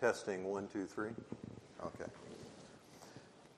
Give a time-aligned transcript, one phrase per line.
[0.00, 1.08] Testing one, two, three.
[1.82, 2.04] Okay.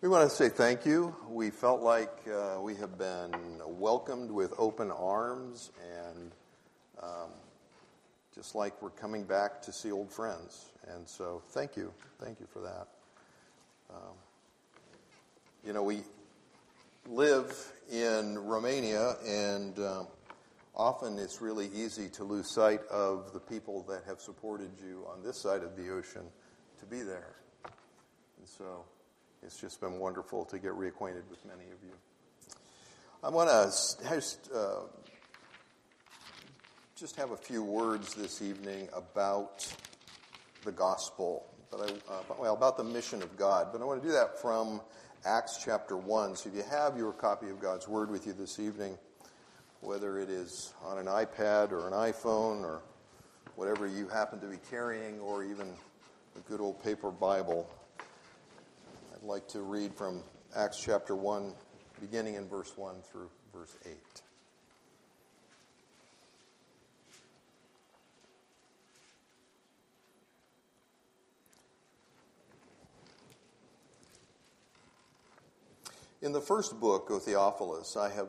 [0.01, 1.17] We want to say thank you.
[1.29, 3.33] We felt like uh, we have been
[3.67, 5.73] welcomed with open arms
[6.13, 6.31] and
[7.03, 7.31] um,
[8.37, 10.67] just like we're coming back to see old friends.
[10.87, 11.93] And so thank you.
[12.23, 12.87] Thank you for that.
[13.91, 14.15] Um,
[15.67, 16.03] you know, we
[17.09, 19.77] live in Romania and.
[19.81, 20.07] Um,
[20.79, 25.23] often it's really easy to lose sight of the people that have supported you on
[25.23, 26.23] this side of the ocean
[26.79, 27.35] to be there.
[27.65, 28.85] And so
[29.43, 31.93] it's just been wonderful to get reacquainted with many of you.
[33.25, 34.83] I want to just, uh,
[36.97, 39.67] just have a few words this evening about
[40.65, 43.69] the gospel, but I, uh, well, about the mission of God.
[43.73, 44.81] But I want to do that from
[45.25, 46.37] Acts chapter 1.
[46.37, 48.97] So if you have your copy of God's Word with you this evening,
[49.81, 52.83] whether it is on an iPad or an iPhone or
[53.57, 55.73] whatever you happen to be carrying, or even
[56.37, 57.69] a good old paper Bible.
[59.15, 60.23] I'd like to read from
[60.55, 61.53] Acts chapter 1,
[62.01, 63.97] beginning in verse 1 through verse 8.
[76.21, 78.29] In the first book, O Theophilus, I have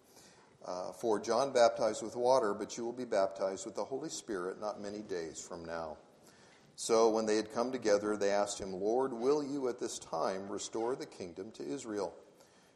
[0.65, 4.61] Uh, for John baptized with water, but you will be baptized with the Holy Spirit
[4.61, 5.97] not many days from now.
[6.75, 10.49] So when they had come together, they asked him, Lord, will you at this time
[10.49, 12.13] restore the kingdom to Israel?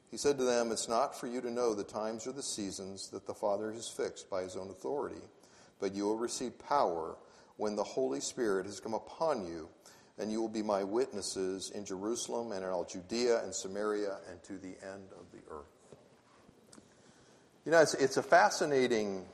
[0.09, 3.09] He said to them, It's not for you to know the times or the seasons
[3.09, 5.21] that the Father has fixed by his own authority,
[5.79, 7.17] but you will receive power
[7.57, 9.69] when the Holy Spirit has come upon you,
[10.17, 14.41] and you will be my witnesses in Jerusalem and in all Judea and Samaria and
[14.43, 15.84] to the end of the earth.
[17.65, 19.25] You know, it's, it's a fascinating,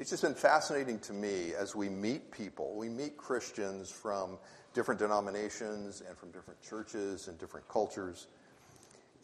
[0.00, 2.74] it's just been fascinating to me as we meet people.
[2.74, 4.38] We meet Christians from
[4.74, 8.26] different denominations and from different churches and different cultures.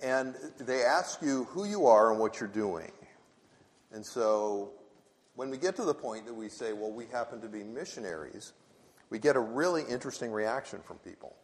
[0.00, 2.92] And they ask you who you are and what you're doing.
[3.90, 4.70] And so
[5.34, 8.52] when we get to the point that we say, well, we happen to be missionaries,
[9.10, 11.34] we get a really interesting reaction from people.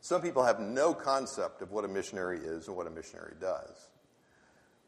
[0.00, 3.89] Some people have no concept of what a missionary is and what a missionary does.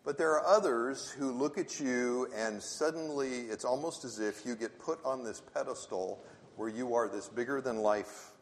[0.04, 4.56] But there are others who look at you and suddenly it's almost as if you
[4.56, 6.24] get put on this pedestal
[6.56, 8.32] where you are this bigger than life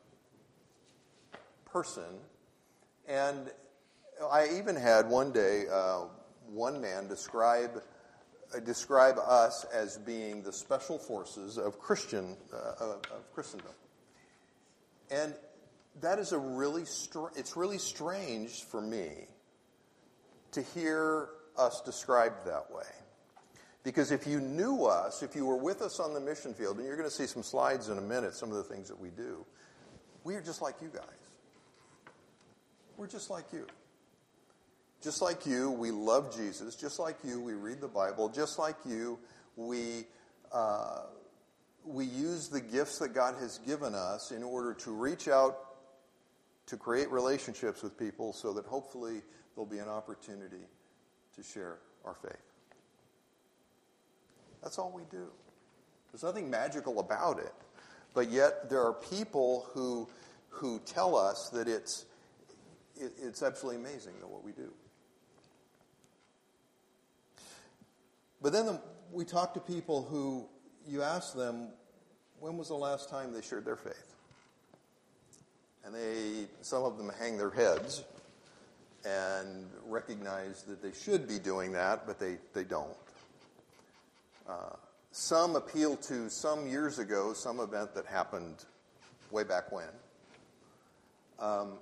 [1.67, 2.19] person.
[3.07, 3.51] And
[4.31, 6.05] I even had one day uh,
[6.47, 7.83] one man describe
[8.65, 13.73] describe us as being the special forces of Christian uh, of, of, Christendom,
[15.11, 15.35] and
[16.01, 19.29] that is a really str- it's really strange for me
[20.53, 21.29] to hear
[21.61, 22.85] us described that way.
[23.83, 26.87] Because if you knew us, if you were with us on the mission field, and
[26.87, 29.09] you're going to see some slides in a minute, some of the things that we
[29.11, 29.45] do,
[30.25, 31.05] we are just like you guys.
[32.97, 33.67] We're just like you.
[35.03, 36.77] Just like you, we love Jesus.
[36.77, 38.29] Just like you, we read the Bible.
[38.29, 39.19] Just like you,
[39.57, 40.05] we,
[40.53, 41.05] uh,
[41.87, 45.57] we use the gifts that God has given us in order to reach out
[46.67, 49.23] to create relationships with people so that hopefully
[49.55, 50.67] there'll be an opportunity
[51.37, 52.37] to share our faith.
[54.63, 55.27] That's all we do.
[56.13, 57.53] There's nothing magical about it.
[58.15, 60.09] But yet, there are people who,
[60.49, 62.07] who tell us that it's,
[63.01, 64.71] it, it's absolutely amazing that what we do.
[68.43, 68.81] But then the,
[69.13, 70.49] we talk to people who
[70.87, 71.69] you ask them,
[72.41, 74.15] when was the last time they shared their faith?
[75.85, 78.03] And they, some of them hang their heads
[79.05, 82.97] and recognize that they should be doing that, but they, they don't.
[84.49, 84.77] Uh,
[85.13, 88.65] some appeal to some years ago, some event that happened
[89.31, 89.89] way back when.
[91.39, 91.73] Um,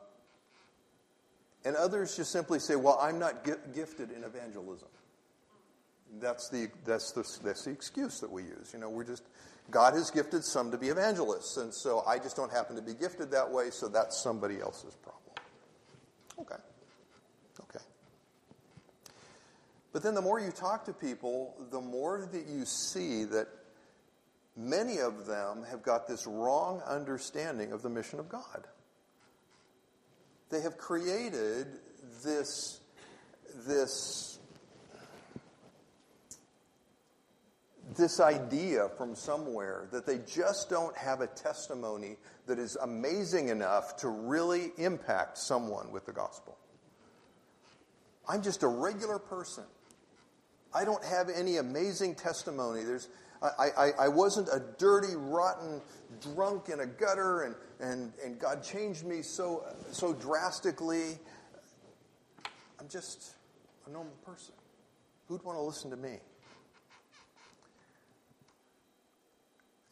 [1.65, 3.44] and others just simply say, well, I'm not
[3.75, 4.88] gifted in evangelism.
[6.20, 8.70] That's the, that's, the, that's the excuse that we use.
[8.73, 9.25] You know, we're just,
[9.70, 12.94] God has gifted some to be evangelists, and so I just don't happen to be
[12.94, 15.35] gifted that way, so that's somebody else's problem.
[16.41, 16.62] Okay.
[19.93, 23.49] But then the more you talk to people, the more that you see that
[24.56, 28.67] many of them have got this wrong understanding of the mission of God.
[30.50, 31.67] they have created
[32.25, 32.81] this,
[33.67, 34.38] this,
[37.96, 43.96] this idea from somewhere that they just don't have a testimony that is amazing enough
[43.99, 46.56] to really impact someone with the gospel.
[48.26, 49.64] I'm just a regular person.
[50.75, 52.85] I don't have any amazing testimony.
[52.85, 53.09] There's,
[53.43, 55.81] I, I, I wasn't a dirty, rotten
[56.20, 61.19] drunk in a gutter, and, and, and God changed me so, so drastically.
[62.81, 63.35] I'm just
[63.87, 64.55] a normal person.
[65.29, 66.19] Who'd want to listen to me?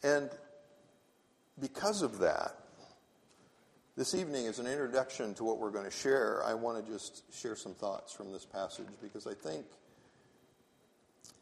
[0.03, 0.29] And
[1.59, 2.55] because of that,
[3.95, 7.23] this evening, as an introduction to what we're going to share, I want to just
[7.33, 9.65] share some thoughts from this passage because I think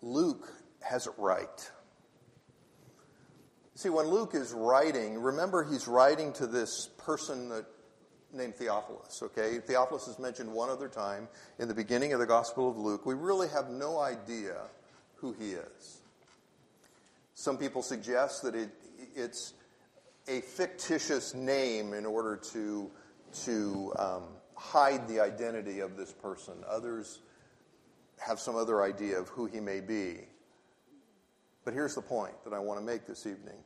[0.02, 0.52] Luke
[0.82, 1.72] has it right.
[3.76, 7.66] See, when Luke is writing, remember he's writing to this person that,
[8.32, 9.60] named Theophilus, okay?
[9.60, 11.28] Theophilus is mentioned one other time
[11.60, 13.06] in the beginning of the Gospel of Luke.
[13.06, 14.58] We really have no idea
[15.18, 16.00] who he is.
[17.34, 18.70] Some people suggest that it,
[19.14, 19.54] it's
[20.28, 22.90] a fictitious name in order to,
[23.44, 24.24] to um,
[24.56, 26.54] hide the identity of this person.
[26.68, 27.20] Others
[28.19, 30.19] have some other idea of who he may be.
[31.63, 33.57] But here's the point that I want to make this evening.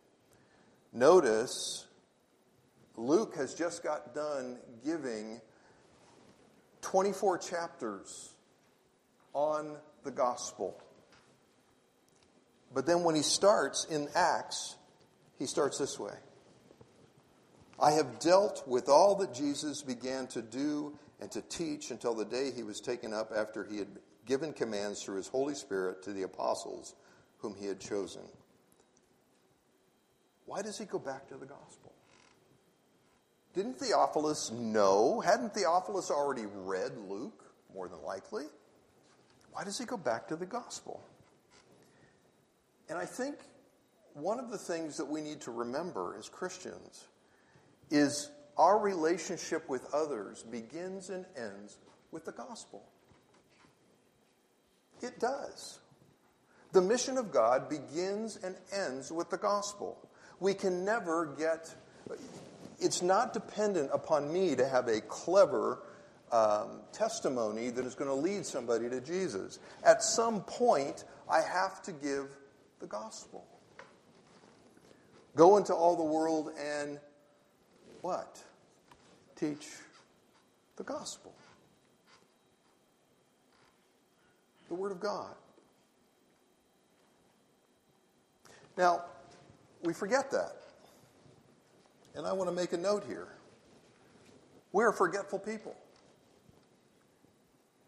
[0.94, 1.86] Notice
[2.96, 5.42] Luke has just got done giving
[6.82, 8.34] 24 chapters
[9.34, 10.82] on the gospel.
[12.74, 14.76] But then when he starts in Acts,
[15.38, 16.14] he starts this way
[17.82, 22.26] I have dealt with all that Jesus began to do and to teach until the
[22.26, 23.88] day he was taken up after he had
[24.30, 26.94] given commands through his Holy Spirit to the apostles
[27.40, 28.22] whom he had chosen.
[30.46, 31.92] Why does he go back to the gospel?
[33.56, 35.20] Didn't Theophilus know?
[35.20, 37.44] Hadn't Theophilus already read Luke,
[37.74, 38.46] more than likely?
[39.52, 41.02] Why does he go back to the gospel?
[42.88, 43.36] And I think
[44.14, 47.06] one of the things that we need to remember as Christians
[47.90, 51.80] is our relationship with others begins and ends
[52.12, 52.84] with the gospel.
[55.02, 55.80] It does.
[56.72, 59.98] The mission of God begins and ends with the gospel.
[60.40, 61.74] We can never get,
[62.80, 65.84] it's not dependent upon me to have a clever
[66.32, 69.60] um, testimony that is going to lead somebody to Jesus.
[69.84, 72.28] At some point, I have to give
[72.80, 73.46] the gospel.
[75.36, 77.00] Go into all the world and
[78.02, 78.42] what?
[79.36, 79.68] Teach
[80.76, 81.34] the gospel.
[84.70, 85.36] The Word of God.
[88.78, 89.04] Now,
[89.84, 90.56] we forget that.
[92.16, 93.28] And I want to make a note here.
[94.72, 95.76] We're forgetful people.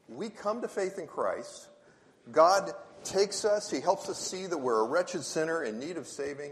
[0.09, 1.69] We come to faith in Christ.
[2.31, 2.71] God
[3.03, 6.51] takes us, He helps us see that we're a wretched sinner in need of saving.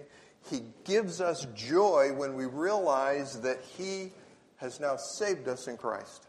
[0.49, 4.11] He gives us joy when we realize that He
[4.57, 6.27] has now saved us in Christ.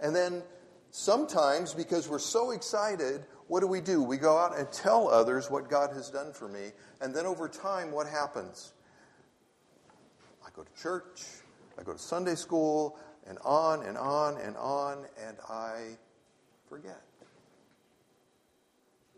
[0.00, 0.42] And then
[0.90, 4.02] Sometimes, because we're so excited, what do we do?
[4.02, 6.72] We go out and tell others what God has done for me.
[7.00, 8.72] And then over time, what happens?
[10.44, 11.22] I go to church,
[11.78, 15.96] I go to Sunday school, and on and on and on, and I
[16.68, 17.02] forget.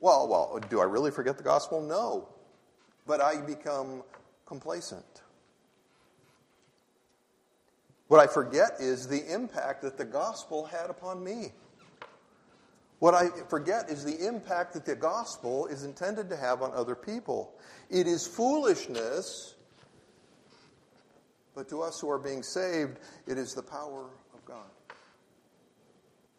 [0.01, 1.81] Well, well, do I really forget the gospel?
[1.81, 2.29] No.
[3.07, 4.03] But I become
[4.47, 5.23] complacent.
[8.11, 11.53] What I forget is the impact that the gospel had upon me.
[12.99, 16.97] What I forget is the impact that the gospel is intended to have on other
[16.97, 17.55] people.
[17.89, 19.55] It is foolishness,
[21.55, 22.99] but to us who are being saved,
[23.29, 24.67] it is the power of God.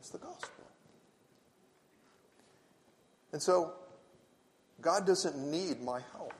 [0.02, 0.66] It's the gospel.
[3.32, 3.76] And so,
[4.82, 6.34] God doesn't need my help.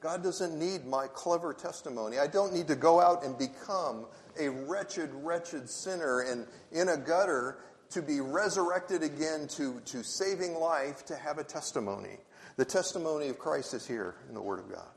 [0.00, 2.18] God doesn't need my clever testimony.
[2.18, 4.06] I don't need to go out and become
[4.38, 7.58] a wretched, wretched sinner and in a gutter
[7.90, 12.18] to be resurrected again to, to saving life to have a testimony.
[12.56, 14.88] The testimony of Christ is here in the Word of God.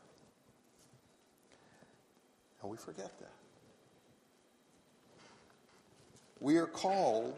[2.61, 3.31] And we forget that.
[6.39, 7.37] We are called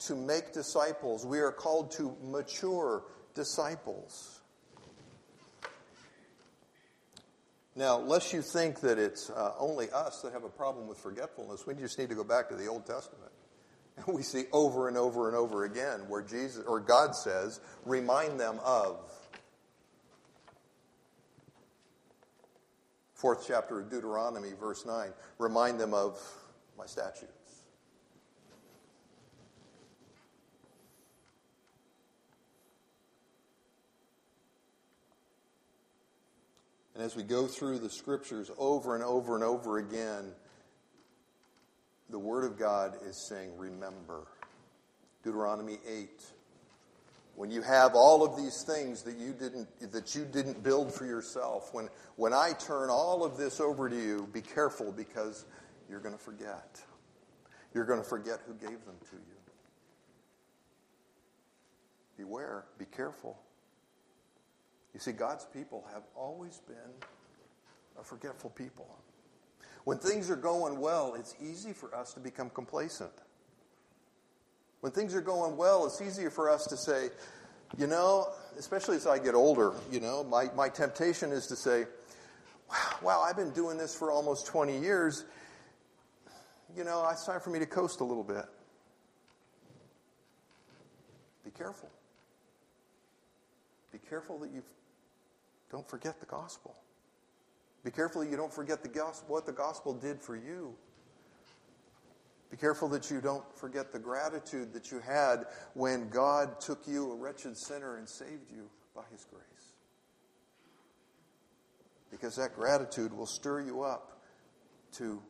[0.00, 4.39] to make disciples, we are called to mature disciples.
[7.76, 11.66] Now, lest you think that it's uh, only us that have a problem with forgetfulness,
[11.66, 13.30] we just need to go back to the Old Testament.
[13.96, 18.40] And we see over and over and over again where Jesus or God says, remind
[18.40, 18.98] them of.
[23.14, 26.18] Fourth chapter of Deuteronomy, verse 9, remind them of
[26.78, 27.39] my statutes.
[37.00, 40.34] And as we go through the scriptures over and over and over again,
[42.10, 44.26] the Word of God is saying, Remember.
[45.24, 46.10] Deuteronomy 8.
[47.36, 51.06] When you have all of these things that you didn't, that you didn't build for
[51.06, 55.46] yourself, when, when I turn all of this over to you, be careful because
[55.88, 56.82] you're going to forget.
[57.72, 59.38] You're going to forget who gave them to you.
[62.18, 63.38] Beware, be careful.
[64.94, 66.76] You see, God's people have always been
[67.98, 68.88] a forgetful people.
[69.84, 73.12] When things are going well, it's easy for us to become complacent.
[74.80, 77.10] When things are going well, it's easier for us to say,
[77.78, 78.28] you know,
[78.58, 81.84] especially as I get older, you know, my, my temptation is to say,
[83.02, 85.24] wow, I've been doing this for almost 20 years.
[86.76, 88.44] You know, it's time for me to coast a little bit.
[91.44, 91.90] Be careful.
[93.92, 94.62] Be careful that you
[95.70, 96.74] don't forget the gospel.
[97.84, 100.74] Be careful you don't forget the gospel, what the gospel did for you.
[102.50, 107.12] Be careful that you don't forget the gratitude that you had when God took you,
[107.12, 109.44] a wretched sinner, and saved you by his grace.
[112.10, 114.20] Because that gratitude will stir you up
[114.98, 115.22] to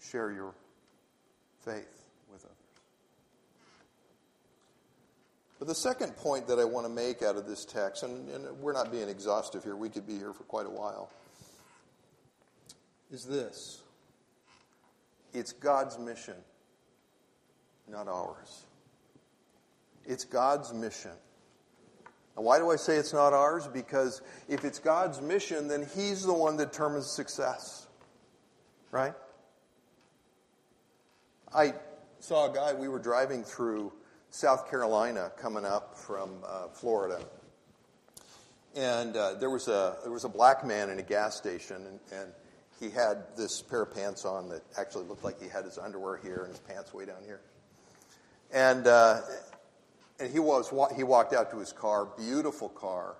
[0.00, 0.54] share your
[1.64, 2.65] faith with others.
[5.58, 8.58] But the second point that I want to make out of this text, and, and
[8.58, 11.10] we're not being exhaustive here, we could be here for quite a while,
[13.10, 13.80] is this
[15.32, 16.36] it's God's mission,
[17.88, 18.64] not ours.
[20.04, 21.12] It's God's mission.
[22.36, 23.66] And why do I say it's not ours?
[23.66, 27.86] Because if it's God's mission, then He's the one that determines success.
[28.90, 29.14] Right?
[31.54, 31.74] I
[32.20, 33.92] saw a guy, we were driving through
[34.36, 37.18] South Carolina coming up from uh, Florida.
[38.76, 41.98] And uh, there, was a, there was a black man in a gas station, and,
[42.12, 42.32] and
[42.78, 46.18] he had this pair of pants on that actually looked like he had his underwear
[46.18, 47.40] here and his pants way down here.
[48.52, 49.22] And, uh,
[50.20, 53.14] and he, was, he walked out to his car, beautiful car,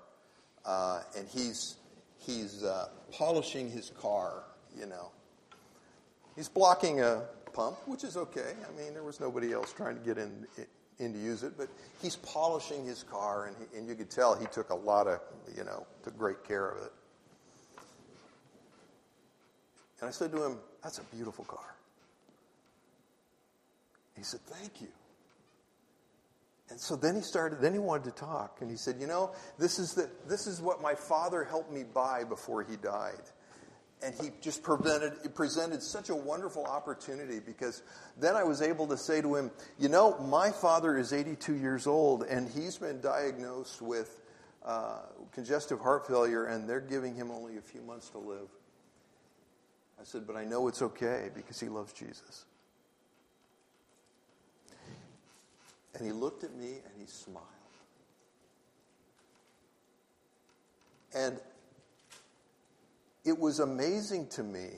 [0.66, 1.76] uh, and he's,
[2.18, 4.42] he's uh, polishing his car,
[4.78, 5.12] you know.
[6.34, 7.22] He's blocking a
[7.54, 8.52] pump, which is okay.
[8.68, 10.46] I mean, there was nobody else trying to get in,
[10.98, 11.68] in to use it, but
[12.00, 15.20] he's polishing his car, and, he, and you could tell he took a lot of,
[15.56, 16.92] you know, took great care of it.
[20.00, 21.74] And I said to him, That's a beautiful car.
[24.16, 24.88] He said, Thank you.
[26.68, 28.58] And so then he started, then he wanted to talk.
[28.60, 31.84] And he said, You know, this is, the, this is what my father helped me
[31.84, 33.22] buy before he died.
[34.02, 37.82] And he just presented such a wonderful opportunity because
[38.18, 41.86] then I was able to say to him, You know, my father is 82 years
[41.86, 44.20] old and he's been diagnosed with
[44.66, 44.98] uh,
[45.32, 48.48] congestive heart failure, and they're giving him only a few months to live.
[50.00, 52.44] I said, But I know it's okay because he loves Jesus.
[55.94, 57.46] And he looked at me and he smiled.
[61.14, 61.40] And
[63.26, 64.70] it was amazing to me.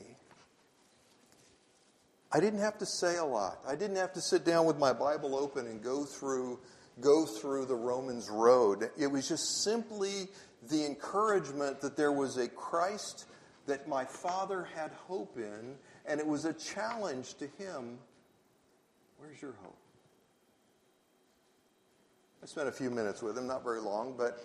[2.32, 3.58] I didn't have to say a lot.
[3.66, 6.58] I didn't have to sit down with my Bible open and go through
[7.00, 8.90] go through the Romans road.
[8.98, 10.28] It was just simply
[10.68, 13.26] the encouragement that there was a Christ
[13.66, 15.76] that my father had hope in,
[16.06, 17.98] and it was a challenge to him.
[19.18, 19.76] Where's your hope?
[22.42, 24.44] I spent a few minutes with him, not very long, but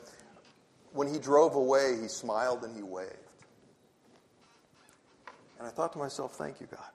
[0.92, 3.18] when he drove away, he smiled and he waved.
[5.64, 6.92] And I thought to myself, thank you, God.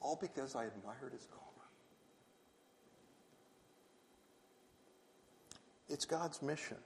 [0.00, 1.38] All because I admired his car.
[5.90, 6.78] It's God's mission.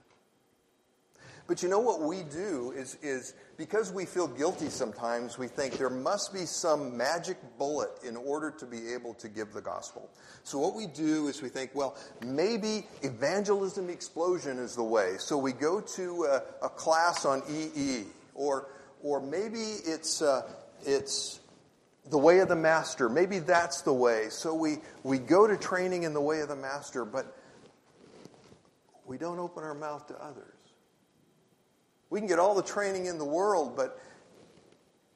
[1.46, 5.78] But you know what we do is, is because we feel guilty sometimes, we think
[5.78, 10.11] there must be some magic bullet in order to be able to give the gospel.
[10.42, 11.96] So what we do is we think, well,
[12.26, 15.14] maybe evangelism explosion is the way.
[15.18, 18.02] So we go to a, a class on EE,
[18.34, 18.66] or,
[19.04, 20.42] or maybe it's, uh,
[20.84, 21.38] it's
[22.11, 23.08] the way of the master.
[23.08, 24.28] Maybe that's the way.
[24.30, 27.37] So we, we go to training in the way of the master, but
[29.06, 30.56] we don't open our mouth to others.
[32.08, 34.00] We can get all the training in the world, but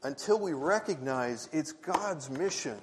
[0.03, 2.77] until we recognize it's God's mission,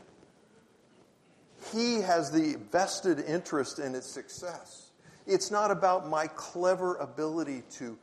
[1.71, 4.89] He has the vested interest in its success.
[5.27, 7.95] It's not about my clever ability to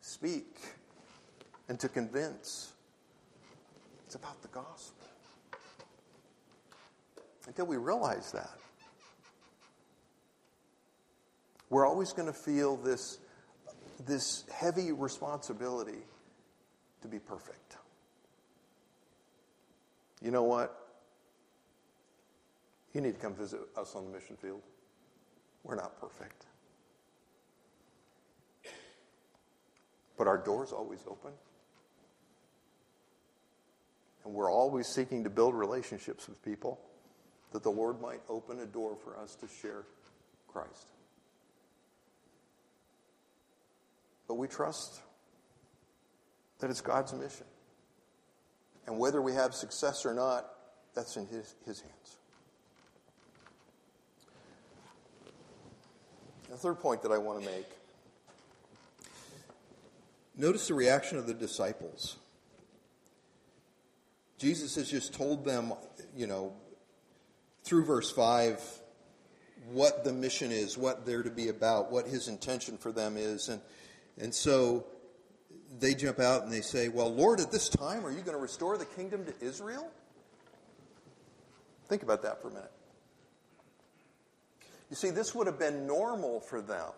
[0.00, 0.56] speak
[1.68, 2.72] and to convince.
[4.06, 5.06] It's about the gospel.
[7.46, 8.58] Until we realize that,
[11.70, 13.18] we're always going to feel this,
[14.06, 16.02] this heavy responsibility
[17.02, 17.76] to be perfect.
[20.22, 20.74] You know what?
[22.94, 24.62] You need to come visit us on the mission field.
[25.64, 26.46] We're not perfect.
[30.16, 31.32] But our door's always open.
[34.24, 36.80] And we're always seeking to build relationships with people
[37.52, 39.84] that the Lord might open a door for us to share
[40.48, 40.86] Christ.
[44.26, 45.00] But we trust
[46.58, 47.46] that it's God's mission.
[48.86, 50.46] And whether we have success or not,
[50.94, 52.16] that's in His, his hands.
[56.50, 57.66] The third point that I want to make
[60.36, 62.16] notice the reaction of the disciples.
[64.38, 65.72] Jesus has just told them,
[66.16, 66.52] you know,
[67.62, 68.60] through verse 5,
[69.70, 73.48] what the mission is, what they're to be about, what his intention for them is.
[73.48, 73.60] And,
[74.18, 74.86] and so
[75.78, 78.42] they jump out and they say, Well, Lord, at this time, are you going to
[78.42, 79.88] restore the kingdom to Israel?
[81.88, 82.72] Think about that for a minute.
[84.90, 86.92] You see, this would have been normal for them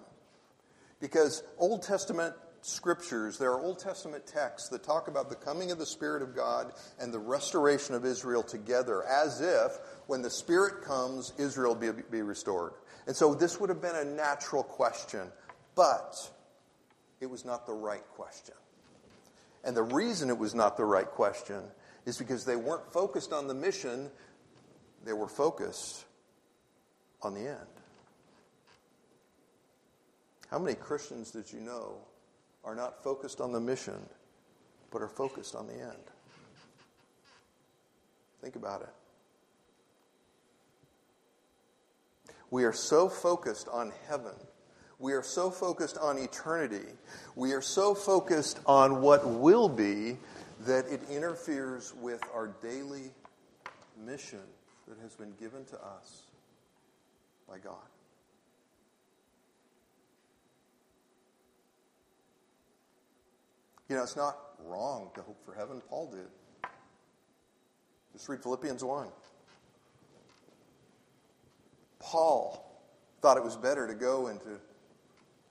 [1.00, 2.34] because Old Testament
[2.66, 6.34] scriptures, there are Old Testament texts that talk about the coming of the Spirit of
[6.34, 11.90] God and the restoration of Israel together, as if when the Spirit comes, Israel be,
[12.10, 12.72] be restored.
[13.06, 15.30] And so this would have been a natural question,
[15.76, 16.16] but
[17.20, 18.54] it was not the right question.
[19.64, 21.62] And the reason it was not the right question
[22.04, 24.10] is because they weren't focused on the mission,
[25.04, 26.04] they were focused
[27.22, 27.58] on the end.
[30.50, 31.98] How many Christians did you know
[32.66, 34.06] are not focused on the mission,
[34.90, 36.10] but are focused on the end?
[38.42, 38.88] Think about it.
[42.50, 44.34] We are so focused on heaven.
[44.98, 46.86] We are so focused on eternity.
[47.34, 50.16] We are so focused on what will be
[50.60, 53.12] that it interferes with our daily
[54.04, 54.40] mission
[54.88, 56.22] that has been given to us
[57.48, 57.74] by God.
[63.88, 65.80] You know, it's not wrong to hope for heaven.
[65.88, 66.70] Paul did.
[68.12, 69.08] Just read Philippians 1.
[72.00, 72.80] Paul
[73.20, 74.58] thought it was better to go into,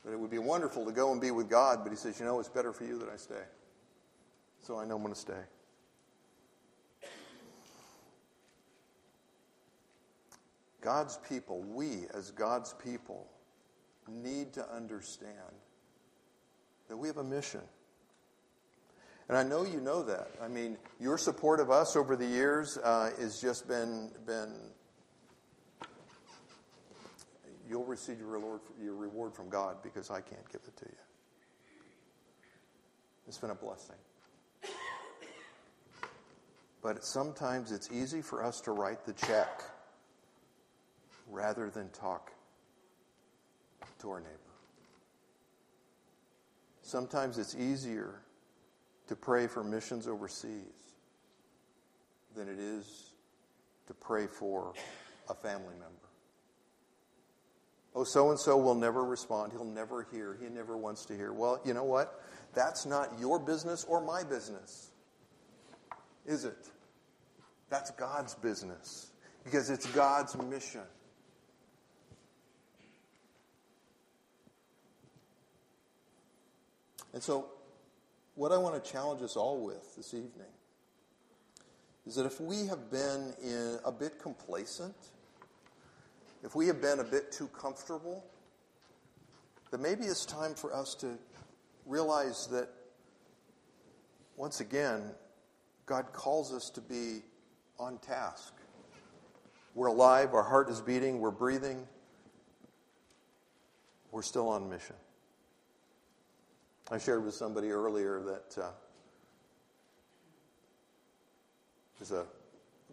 [0.04, 2.26] that it would be wonderful to go and be with God, but he says, you
[2.26, 3.44] know, it's better for you that I stay.
[4.62, 5.34] So I know I'm going to stay.
[10.82, 13.28] God's people, we as God's people,
[14.08, 15.34] need to understand
[16.88, 17.62] that we have a mission.
[19.28, 20.30] And I know you know that.
[20.42, 24.54] I mean, your support of us over the years uh, has just been been.
[27.68, 30.98] You'll receive your reward, your reward from God because I can't give it to you.
[33.28, 33.96] It's been a blessing.
[36.84, 39.64] But sometimes it's easy for us to write the check
[41.28, 42.32] rather than talk
[44.02, 44.32] to our neighbor.
[46.84, 48.22] Sometimes it's easier
[49.08, 50.52] to pray for missions overseas
[52.36, 53.12] than it is
[53.88, 54.74] to pray for
[55.30, 55.96] a family member.
[57.96, 59.54] Oh, so and so will never respond.
[59.54, 60.38] He'll never hear.
[60.42, 61.32] He never wants to hear.
[61.32, 62.22] Well, you know what?
[62.54, 64.92] That's not your business or my business,
[66.26, 66.70] is it?
[67.70, 69.12] That's God's business
[69.44, 70.82] because it's God's mission.
[77.14, 77.48] And so
[78.36, 80.52] what I want to challenge us all with this evening
[82.06, 84.96] is that if we have been in a bit complacent,
[86.44, 88.24] if we have been a bit too comfortable,
[89.72, 91.18] then maybe it's time for us to
[91.86, 92.70] realize that
[94.38, 95.12] once again,
[95.86, 97.22] God calls us to be
[97.80, 98.54] on task.
[99.74, 101.88] We're alive, our heart is beating, we're breathing,
[104.12, 104.96] we're still on mission.
[106.92, 108.70] I shared with somebody earlier that uh,
[111.98, 112.26] there's a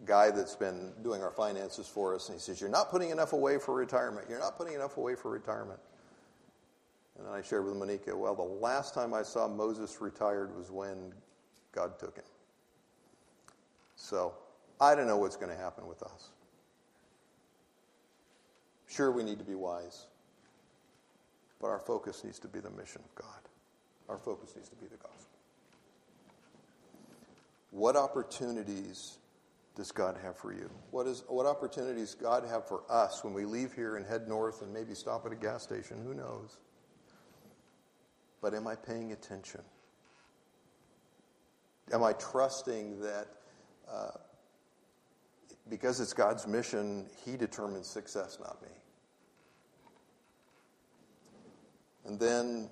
[0.05, 3.33] guy that's been doing our finances for us, and he says, You're not putting enough
[3.33, 4.27] away for retirement.
[4.29, 5.79] You're not putting enough away for retirement.
[7.17, 10.71] And then I shared with Monica, Well, the last time I saw Moses retired was
[10.71, 11.13] when
[11.71, 12.23] God took him.
[13.95, 14.33] So
[14.81, 16.29] I don't know what's going to happen with us.
[18.87, 20.07] Sure, we need to be wise,
[21.59, 23.42] but our focus needs to be the mission of God.
[24.09, 25.29] Our focus needs to be the gospel.
[27.71, 29.17] what opportunities
[29.75, 30.69] does God have for you?
[30.91, 34.61] What, is, what opportunities God have for us when we leave here and head north
[34.61, 36.03] and maybe stop at a gas station?
[36.05, 36.57] Who knows?
[38.41, 39.61] But am I paying attention?
[41.91, 43.27] Am I trusting that
[43.91, 44.11] uh,
[45.69, 48.69] because it's God's mission, He determines success, not me?
[52.05, 52.69] And then,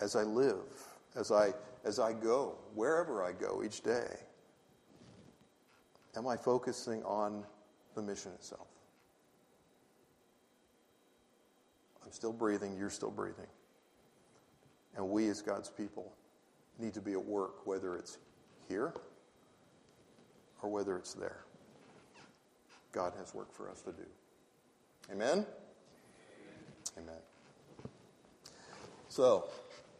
[0.00, 0.64] as I live,
[1.16, 1.52] as I,
[1.84, 4.08] as I go, wherever I go each day,
[6.16, 7.44] am I focusing on
[7.94, 8.66] the mission itself?
[12.04, 13.46] I'm still breathing, you're still breathing.
[14.96, 16.12] And we, as God's people,
[16.78, 18.18] need to be at work, whether it's
[18.68, 18.94] here
[20.62, 21.44] or whether it's there.
[22.92, 24.06] God has work for us to do.
[25.12, 25.46] Amen?
[26.98, 27.20] Amen.
[29.08, 29.48] So,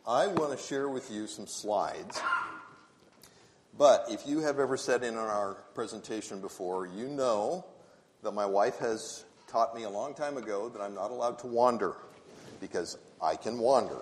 [0.07, 2.21] I want to share with you some slides.
[3.77, 7.67] But if you have ever sat in on our presentation before, you know
[8.23, 11.47] that my wife has taught me a long time ago that I'm not allowed to
[11.47, 11.95] wander
[12.61, 13.99] because I can wander.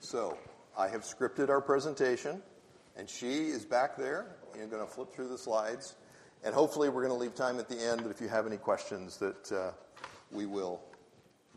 [0.00, 0.38] So,
[0.78, 2.40] I have scripted our presentation,
[2.96, 4.26] and she is back there
[4.58, 5.96] and going to flip through the slides.
[6.44, 8.02] And hopefully, we're going to leave time at the end.
[8.02, 9.72] But if you have any questions, that uh,
[10.30, 10.80] we will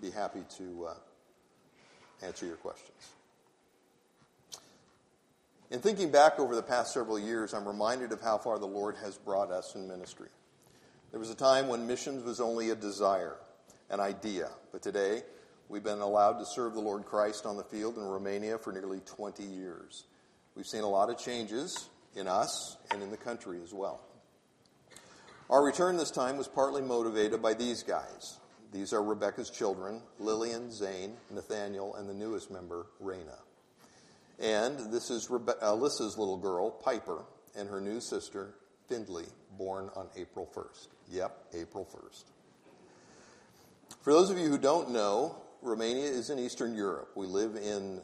[0.01, 3.13] be happy to uh, answer your questions.
[5.73, 8.95] In thinking back over the past several years, I'm reminded of how far the Lord
[8.97, 10.29] has brought us in ministry.
[11.09, 13.37] There was a time when missions was only a desire,
[13.89, 15.23] an idea, but today
[15.69, 18.99] we've been allowed to serve the Lord Christ on the field in Romania for nearly
[18.99, 20.03] 20 years.
[20.55, 23.99] We've seen a lot of changes in us and in the country as well.
[25.49, 28.37] Our return this time was partly motivated by these guys.
[28.71, 33.39] These are Rebecca's children, Lillian, Zane, Nathaniel, and the newest member, Raina.
[34.39, 38.55] And this is Rebe- Alyssa's little girl, Piper, and her new sister,
[38.87, 39.25] Findley,
[39.57, 40.87] born on April 1st.
[41.09, 42.23] Yep, April 1st.
[44.01, 47.11] For those of you who don't know, Romania is in Eastern Europe.
[47.15, 48.01] We live in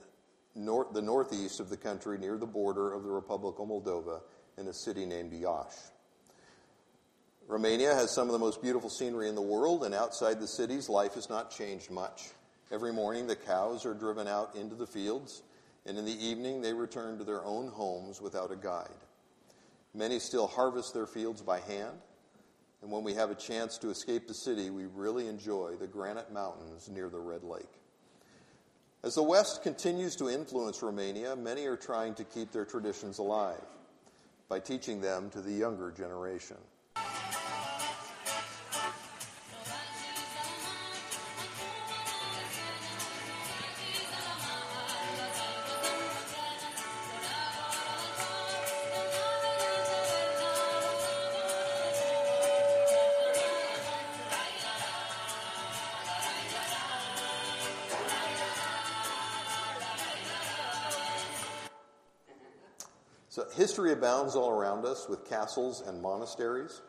[0.56, 4.22] nor- the northeast of the country near the border of the Republic of Moldova
[4.58, 5.92] in a city named Iași.
[7.48, 10.88] Romania has some of the most beautiful scenery in the world, and outside the cities,
[10.88, 12.30] life has not changed much.
[12.72, 15.42] Every morning, the cows are driven out into the fields,
[15.86, 18.90] and in the evening, they return to their own homes without a guide.
[19.94, 21.98] Many still harvest their fields by hand,
[22.82, 26.32] and when we have a chance to escape the city, we really enjoy the granite
[26.32, 27.72] mountains near the Red Lake.
[29.04, 33.62] As the West continues to influence Romania, many are trying to keep their traditions alive
[34.50, 36.58] by teaching them to the younger generation.
[63.30, 66.82] So history abounds all around us with castles and monasteries.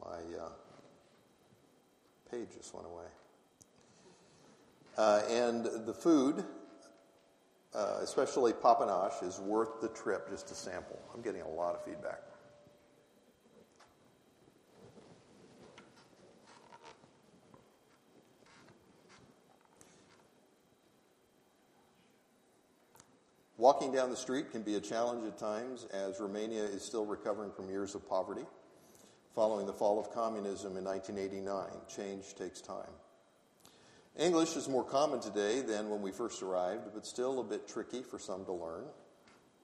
[0.00, 0.48] My uh,
[2.30, 3.04] page just went away.
[4.98, 6.44] Uh, and the food,
[7.72, 10.98] uh, especially papanași, is worth the trip just to sample.
[11.14, 12.20] I'm getting a lot of feedback.
[23.58, 27.50] Walking down the street can be a challenge at times as Romania is still recovering
[27.50, 28.44] from years of poverty.
[29.34, 32.90] Following the fall of communism in 1989, change takes time.
[34.18, 38.02] English is more common today than when we first arrived, but still a bit tricky
[38.02, 38.84] for some to learn.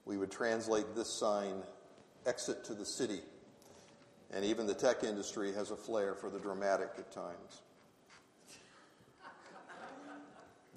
[0.06, 1.62] We would translate this sign,
[2.26, 3.20] exit to the city,
[4.30, 7.62] and even the tech industry has a flair for the dramatic at times.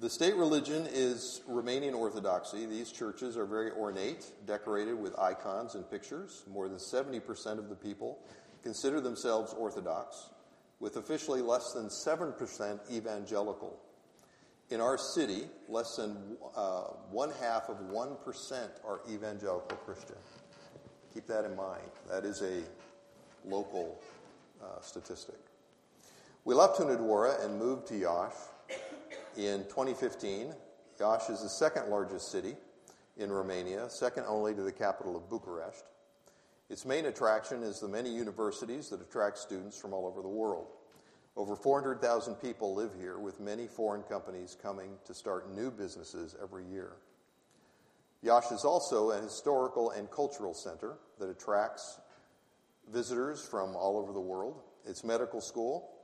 [0.02, 2.66] The state religion is Romanian Orthodoxy.
[2.66, 6.44] These churches are very ornate, decorated with icons and pictures.
[6.52, 8.20] More than 70% of the people
[8.62, 10.32] consider themselves Orthodox,
[10.82, 13.80] with officially less than 7% evangelical.
[14.70, 16.18] In our city, less than
[16.58, 20.18] uh, one half of 1% are evangelical Christian.
[21.14, 21.90] Keep that in mind.
[22.10, 22.64] That is a
[23.48, 24.02] local
[24.62, 25.38] uh, statistic.
[26.44, 28.36] We left Hunedoara and moved to Iași
[29.38, 30.54] in 2015,
[31.00, 32.56] Iași is the second largest city
[33.18, 35.84] in Romania, second only to the capital of Bucharest.
[36.70, 40.68] Its main attraction is the many universities that attract students from all over the world.
[41.38, 46.66] Over 400,000 people live here, with many foreign companies coming to start new businesses every
[46.66, 46.94] year.
[48.24, 52.00] Iași is also a historical and cultural center that attracts
[52.92, 54.62] visitors from all over the world.
[54.88, 55.95] Its medical school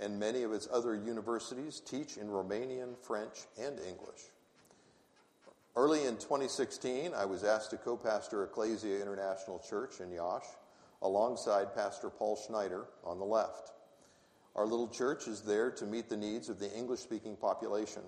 [0.00, 4.30] and many of its other universities teach in Romanian, French, and English.
[5.76, 10.46] Early in 2016, I was asked to co pastor Ecclesia International Church in Iași
[11.02, 13.72] alongside Pastor Paul Schneider on the left.
[14.54, 18.02] Our little church is there to meet the needs of the English speaking population.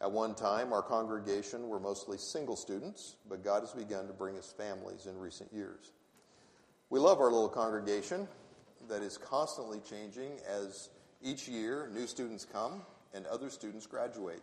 [0.00, 4.36] At one time, our congregation were mostly single students, but God has begun to bring
[4.36, 5.92] us families in recent years.
[6.90, 8.28] We love our little congregation
[8.88, 10.90] that is constantly changing as
[11.22, 12.82] each year new students come
[13.14, 14.42] and other students graduate.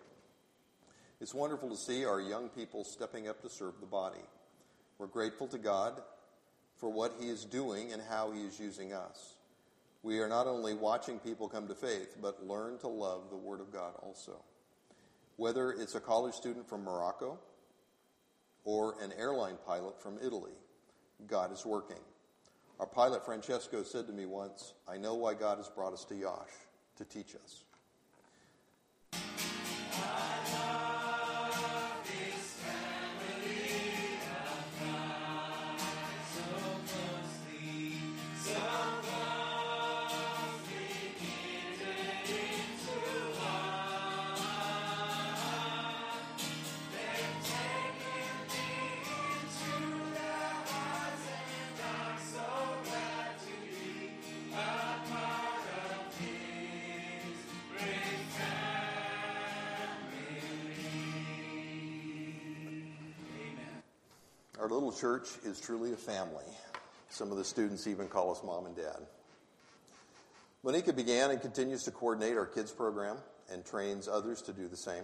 [1.22, 4.24] It's wonderful to see our young people stepping up to serve the body.
[4.98, 6.02] We're grateful to God
[6.78, 9.36] for what He is doing and how He is using us.
[10.02, 13.60] We are not only watching people come to faith, but learn to love the Word
[13.60, 14.42] of God also.
[15.36, 17.38] Whether it's a college student from Morocco
[18.64, 20.54] or an airline pilot from Italy,
[21.28, 22.00] God is working.
[22.80, 26.16] Our pilot Francesco said to me once, I know why God has brought us to
[26.16, 26.69] Iași
[27.00, 27.64] to teach us.
[64.60, 66.44] Our little church is truly a family.
[67.08, 68.98] Some of the students even call us mom and dad.
[70.64, 73.16] Monica began and continues to coordinate our kids program
[73.50, 75.04] and trains others to do the same.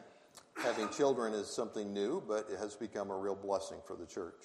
[0.57, 4.43] Having children is something new, but it has become a real blessing for the church.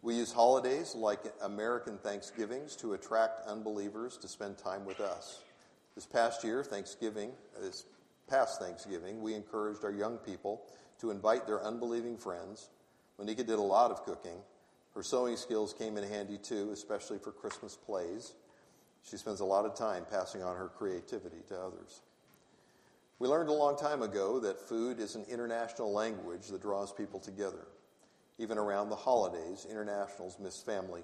[0.00, 5.40] We use holidays like American Thanksgivings to attract unbelievers to spend time with us.
[5.94, 7.84] This past year, Thanksgiving, this
[8.30, 10.62] past Thanksgiving, we encouraged our young people
[11.00, 12.70] to invite their unbelieving friends
[13.18, 14.38] Monica did a lot of cooking.
[14.94, 18.34] Her sewing skills came in handy too, especially for Christmas plays.
[19.02, 22.00] She spends a lot of time passing on her creativity to others.
[23.18, 27.20] We learned a long time ago that food is an international language that draws people
[27.20, 27.66] together.
[28.38, 31.02] Even around the holidays, internationals miss family.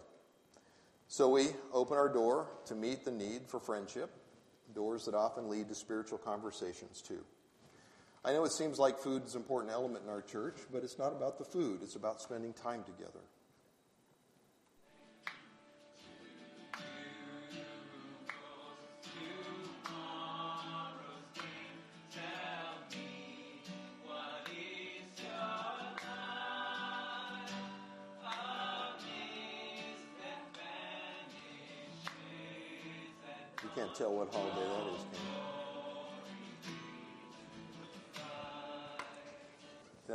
[1.07, 4.11] So we open our door to meet the need for friendship,
[4.75, 7.25] doors that often lead to spiritual conversations too.
[8.23, 10.99] I know it seems like food is an important element in our church, but it's
[10.99, 13.21] not about the food, it's about spending time together.
[33.63, 35.50] You can't tell what holiday that is.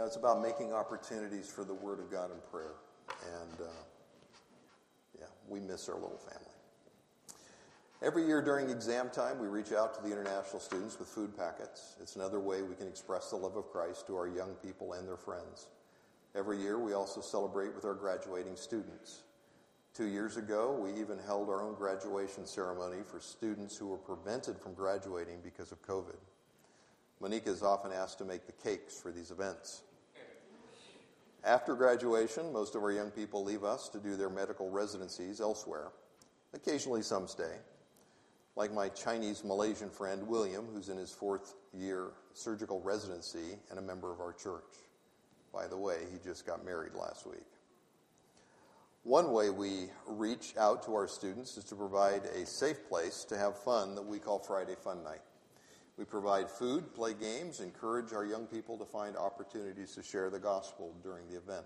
[0.05, 2.75] Know, it's about making opportunities for the Word of God and prayer.
[3.41, 3.71] And uh,
[5.17, 6.51] yeah, we miss our little family.
[8.01, 11.95] Every year during exam time, we reach out to the international students with food packets.
[12.01, 15.07] It's another way we can express the love of Christ to our young people and
[15.07, 15.69] their friends.
[16.35, 19.23] Every year, we also celebrate with our graduating students.
[19.95, 24.59] Two years ago, we even held our own graduation ceremony for students who were prevented
[24.59, 26.19] from graduating because of COVID.
[27.21, 29.83] Monica is often asked to make the cakes for these events.
[31.45, 35.89] After graduation, most of our young people leave us to do their medical residencies elsewhere.
[36.55, 37.57] Occasionally, some stay.
[38.55, 43.81] Like my Chinese Malaysian friend William, who's in his fourth year surgical residency and a
[43.81, 44.63] member of our church.
[45.53, 47.45] By the way, he just got married last week.
[49.03, 53.37] One way we reach out to our students is to provide a safe place to
[53.37, 55.21] have fun that we call Friday Fun Night.
[55.97, 60.39] We provide food, play games, encourage our young people to find opportunities to share the
[60.39, 61.65] gospel during the event.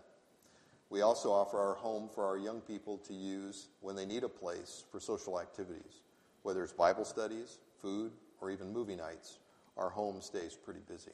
[0.90, 4.30] We also offer our home for our young people to use when they need a
[4.30, 6.02] place for social activities,
[6.44, 8.12] whether it's Bible studies, food,
[8.42, 9.40] or even movie nights.
[9.78, 11.12] Our home stays pretty busy.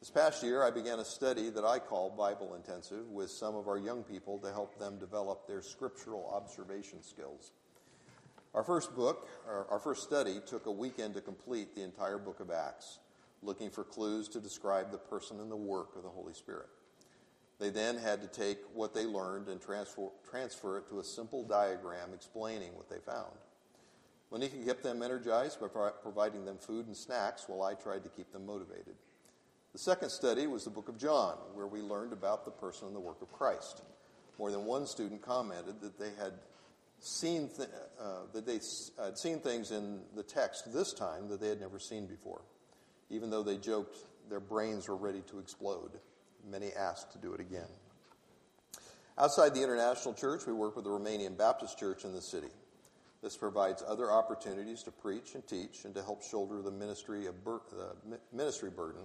[0.00, 3.68] This past year, I began a study that I call Bible Intensive with some of
[3.68, 7.52] our young people to help them develop their scriptural observation skills.
[8.54, 12.52] Our first book, our, first study, took a weekend to complete the entire book of
[12.52, 13.00] Acts,
[13.42, 16.68] looking for clues to describe the person and the work of the Holy Spirit.
[17.58, 21.42] They then had to take what they learned and transfer, transfer it to a simple
[21.42, 23.34] diagram explaining what they found.
[24.30, 28.08] Monica kept them energized by pro- providing them food and snacks while I tried to
[28.08, 28.94] keep them motivated.
[29.72, 32.96] The second study was the book of John, where we learned about the person and
[32.96, 33.82] the work of Christ.
[34.38, 36.34] More than one student commented that they had
[37.04, 37.68] seen th-
[38.00, 38.60] uh, that they
[39.02, 42.42] had seen things in the text this time that they had never seen before.
[43.10, 45.90] Even though they joked their brains were ready to explode,
[46.50, 47.68] many asked to do it again.
[49.16, 52.48] Outside the International Church, we work with the Romanian Baptist Church in the city.
[53.22, 57.44] This provides other opportunities to preach and teach and to help shoulder the ministry, of
[57.44, 59.02] bur- uh, ministry burden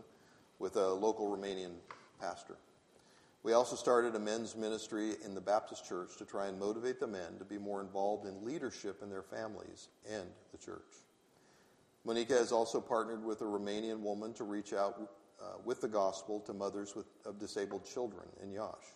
[0.57, 1.73] with a local Romanian
[2.19, 2.57] pastor.
[3.41, 7.07] We also started a men's ministry in the Baptist church to try and motivate the
[7.07, 11.05] men to be more involved in leadership in their families and the church.
[12.03, 14.99] Monica has also partnered with a Romanian woman to reach out
[15.41, 18.95] uh, with the gospel to mothers with, of disabled children in Iași.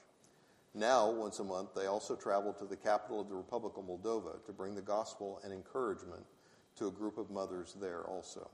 [0.75, 4.43] Now, once a month, they also travel to the capital of the Republic of Moldova
[4.45, 6.25] to bring the gospel and encouragement
[6.77, 8.49] to a group of mothers there also.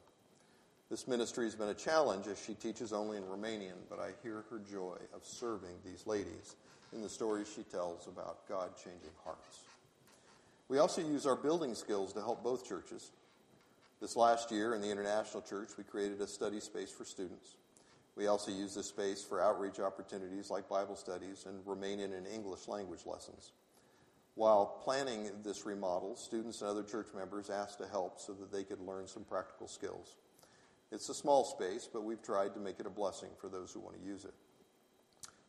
[0.90, 4.44] This ministry has been a challenge as she teaches only in Romanian, but I hear
[4.50, 6.56] her joy of serving these ladies
[6.94, 9.60] in the stories she tells about God changing hearts.
[10.68, 13.12] We also use our building skills to help both churches.
[14.02, 17.56] This last year in the International Church, we created a study space for students.
[18.16, 22.68] We also use this space for outreach opportunities like Bible studies and Romanian and English
[22.68, 23.52] language lessons.
[24.34, 28.64] While planning this remodel, students and other church members asked to help so that they
[28.64, 30.16] could learn some practical skills.
[30.92, 33.80] It's a small space, but we've tried to make it a blessing for those who
[33.80, 34.34] want to use it.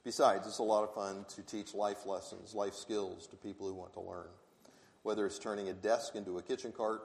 [0.05, 3.75] Besides, it's a lot of fun to teach life lessons, life skills to people who
[3.75, 4.29] want to learn,
[5.03, 7.03] whether it's turning a desk into a kitchen cart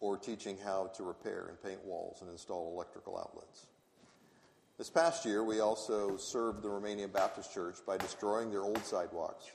[0.00, 3.66] or teaching how to repair and paint walls and install electrical outlets.
[4.78, 9.50] This past year, we also served the Romanian Baptist Church by destroying their old sidewalks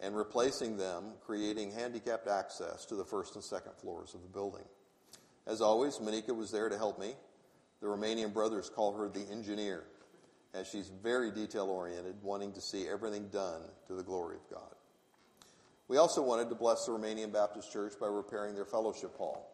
[0.00, 4.64] and replacing them, creating handicapped access to the first and second floors of the building.
[5.48, 7.14] As always, Monica was there to help me.
[7.80, 9.84] The Romanian brothers call her the engineer,
[10.52, 14.74] as she's very detail oriented, wanting to see everything done to the glory of God.
[15.88, 19.50] We also wanted to bless the Romanian Baptist Church by repairing their fellowship hall.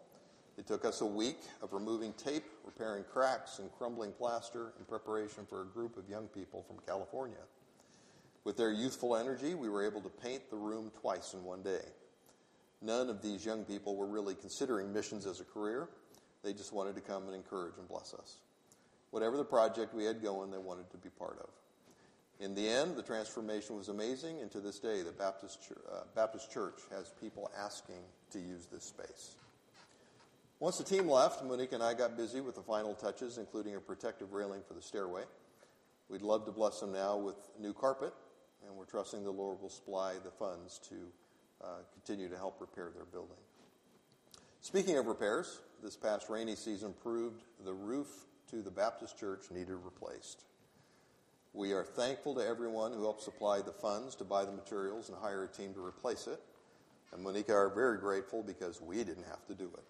[0.59, 5.47] It took us a week of removing tape, repairing cracks, and crumbling plaster in preparation
[5.49, 7.37] for a group of young people from California.
[8.43, 11.85] With their youthful energy, we were able to paint the room twice in one day.
[12.85, 15.89] None of these young people were really considering missions as a career.
[16.43, 18.37] They just wanted to come and encourage and bless us.
[19.11, 21.49] Whatever the project we had going, they wanted to be part of.
[22.41, 26.53] In the end, the transformation was amazing, and to this day, the Baptist, uh, Baptist
[26.53, 29.37] Church has people asking to use this space.
[30.61, 33.81] Once the team left, Monica and I got busy with the final touches, including a
[33.81, 35.23] protective railing for the stairway.
[36.11, 38.13] We'd love to bless them now with new carpet,
[38.67, 40.97] and we're trusting the Lord will supply the funds to
[41.65, 43.39] Uh, continue to help repair their building.
[44.61, 49.77] Speaking of repairs, this past rainy season proved the roof to the Baptist church needed
[49.83, 50.45] replaced.
[51.55, 55.17] We are thankful to everyone who helped supply the funds to buy the materials and
[55.17, 56.39] hire a team to replace it.
[57.15, 59.85] And Monica are very grateful because we didn't have to do it.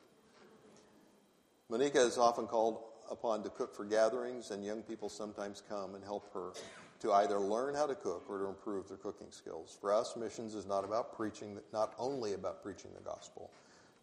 [1.69, 6.05] Monica is often called upon to cook for gatherings, and young people sometimes come and
[6.05, 6.53] help her
[7.01, 9.77] to either learn how to cook or to improve their cooking skills.
[9.81, 13.51] For us, missions is not about preaching, not only about preaching the gospel,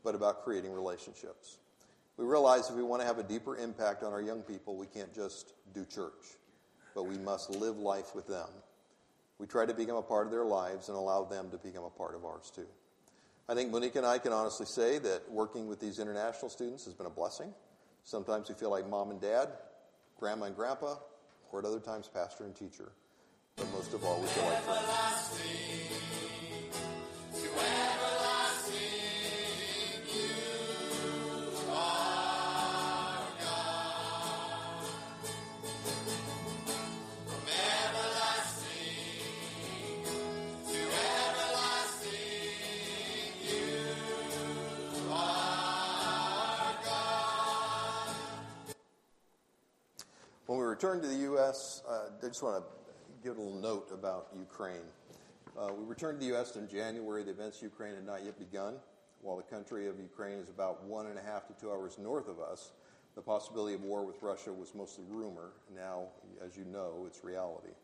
[0.03, 1.57] but about creating relationships.
[2.17, 4.85] We realize if we want to have a deeper impact on our young people, we
[4.85, 6.37] can't just do church,
[6.93, 8.47] but we must live life with them.
[9.39, 11.89] We try to become a part of their lives and allow them to become a
[11.89, 12.67] part of ours too.
[13.49, 16.93] I think Monica and I can honestly say that working with these international students has
[16.93, 17.53] been a blessing.
[18.03, 19.49] Sometimes we feel like mom and dad,
[20.19, 20.95] grandma and grandpa,
[21.51, 22.91] or at other times pastor and teacher.
[23.55, 24.43] But most of all, we feel
[50.81, 54.81] returned to the U.S., uh, I just want to give a little note about Ukraine.
[55.55, 56.55] Uh, we returned to the U.S.
[56.55, 57.21] in January.
[57.21, 58.77] The events in Ukraine had not yet begun.
[59.21, 62.27] While the country of Ukraine is about one and a half to two hours north
[62.27, 62.71] of us,
[63.13, 65.51] the possibility of war with Russia was mostly rumor.
[65.75, 66.05] Now,
[66.43, 67.75] as you know, it's reality.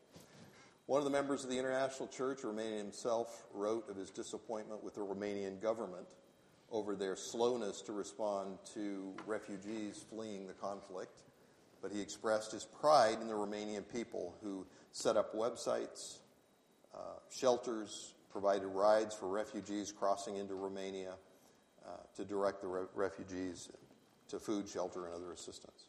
[0.88, 4.96] One of the members of the International Church, Romanian himself, wrote of his disappointment with
[4.96, 6.08] the Romanian government
[6.72, 11.27] over their slowness to respond to refugees fleeing the conflict
[11.82, 16.20] but he expressed his pride in the Romanian people who set up websites,
[16.96, 21.14] uh, shelters, provided rides for refugees crossing into Romania
[21.86, 23.70] uh, to direct the re- refugees
[24.30, 25.86] to food, shelter, and other assistance.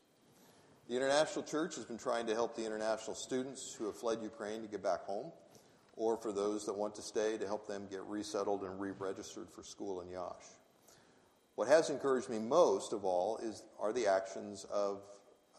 [0.88, 4.62] The International Church has been trying to help the international students who have fled Ukraine
[4.62, 5.32] to get back home,
[5.96, 9.50] or for those that want to stay to help them get resettled and re registered
[9.50, 10.54] for school in Iași.
[11.56, 15.02] What has encouraged me most of all is, are the actions of,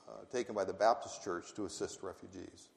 [0.10, 2.70] uh, taken by the Baptist Church to assist refugees.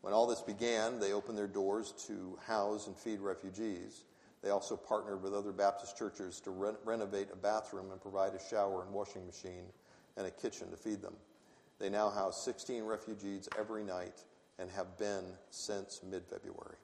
[0.00, 4.04] When all this began, they opened their doors to house and feed refugees.
[4.42, 8.48] They also partnered with other Baptist churches to re- renovate a bathroom and provide a
[8.48, 9.66] shower and washing machine
[10.16, 11.14] and a kitchen to feed them.
[11.78, 14.22] They now house 16 refugees every night
[14.58, 16.76] and have been since mid February.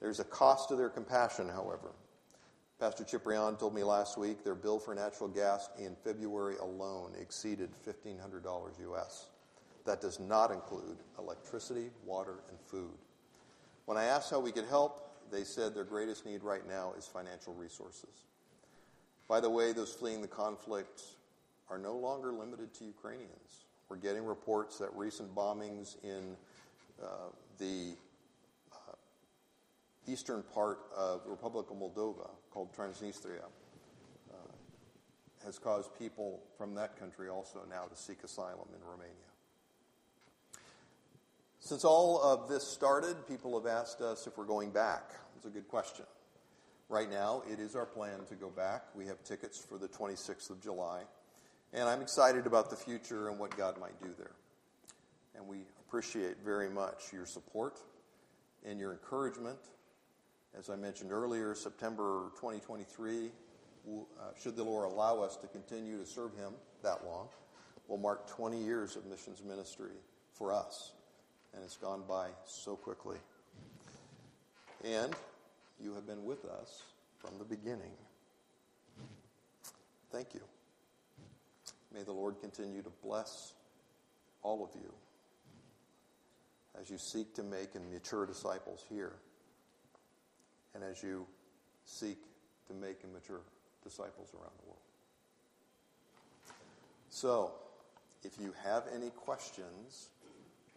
[0.00, 1.92] There's a cost to their compassion, however.
[2.80, 7.70] Pastor Ciprian told me last week their bill for natural gas in February alone exceeded
[7.86, 9.28] $1,500 US.
[9.86, 12.98] That does not include electricity, water, and food.
[13.84, 17.06] When I asked how we could help, they said their greatest need right now is
[17.06, 18.24] financial resources.
[19.28, 21.02] By the way, those fleeing the conflict
[21.70, 23.66] are no longer limited to Ukrainians.
[23.88, 26.36] We're getting reports that recent bombings in
[27.02, 27.06] uh,
[27.58, 27.94] the
[28.72, 28.92] uh,
[30.06, 33.42] eastern part of the Republic of Moldova, called Transnistria,
[34.32, 34.36] uh,
[35.44, 39.10] has caused people from that country also now to seek asylum in Romania.
[41.58, 45.10] Since all of this started, people have asked us if we're going back.
[45.36, 46.04] It's a good question.
[46.88, 48.84] Right now, it is our plan to go back.
[48.94, 51.02] We have tickets for the 26th of July.
[51.72, 54.34] And I'm excited about the future and what God might do there.
[55.34, 57.80] And we appreciate very much your support
[58.64, 59.58] and your encouragement.
[60.58, 63.30] As I mentioned earlier, September 2023,
[63.88, 66.52] uh, should the Lord allow us to continue to serve Him
[66.82, 67.28] that long,
[67.88, 69.96] will mark 20 years of missions ministry
[70.32, 70.92] for us.
[71.54, 73.18] And it's gone by so quickly.
[74.84, 75.14] And
[75.80, 76.82] you have been with us
[77.18, 77.92] from the beginning.
[80.12, 80.40] Thank you.
[81.92, 83.54] May the Lord continue to bless
[84.42, 84.92] all of you
[86.80, 89.12] as you seek to make and mature disciples here,
[90.74, 91.26] and as you
[91.84, 92.18] seek
[92.68, 93.40] to make and mature
[93.82, 94.80] disciples around the world.
[97.10, 97.52] So,
[98.24, 100.08] if you have any questions,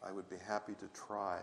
[0.03, 1.39] I would be happy to try